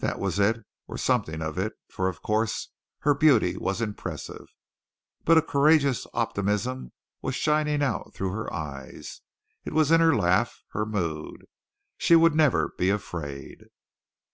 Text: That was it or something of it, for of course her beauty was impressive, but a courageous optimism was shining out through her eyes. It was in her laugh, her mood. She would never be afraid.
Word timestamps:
That 0.00 0.18
was 0.18 0.40
it 0.40 0.66
or 0.88 0.98
something 0.98 1.40
of 1.40 1.56
it, 1.56 1.74
for 1.92 2.08
of 2.08 2.22
course 2.22 2.70
her 3.02 3.14
beauty 3.14 3.56
was 3.56 3.80
impressive, 3.80 4.48
but 5.24 5.38
a 5.38 5.42
courageous 5.42 6.08
optimism 6.12 6.90
was 7.22 7.36
shining 7.36 7.80
out 7.80 8.12
through 8.12 8.32
her 8.32 8.52
eyes. 8.52 9.20
It 9.64 9.72
was 9.72 9.92
in 9.92 10.00
her 10.00 10.16
laugh, 10.16 10.60
her 10.72 10.84
mood. 10.84 11.44
She 11.98 12.16
would 12.16 12.34
never 12.34 12.70
be 12.78 12.90
afraid. 12.90 13.66